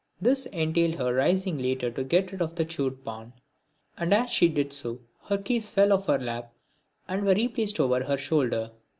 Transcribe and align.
This 0.19 0.47
entailed 0.47 0.95
her 0.95 1.13
rising 1.13 1.59
later 1.59 1.85
on 1.85 1.93
to 1.93 2.03
get 2.03 2.31
rid 2.31 2.41
of 2.41 2.55
the 2.55 2.65
chewed 2.65 3.05
pan, 3.05 3.33
and, 3.95 4.11
as 4.15 4.31
she 4.31 4.49
did 4.49 4.73
so, 4.73 5.01
her 5.25 5.37
keys 5.37 5.69
fell 5.69 5.93
off 5.93 6.07
her 6.07 6.17
lap 6.17 6.51
and 7.07 7.23
were 7.23 7.35
replaced 7.35 7.79
over 7.79 8.03
her 8.03 8.17
shoulder. 8.17 8.71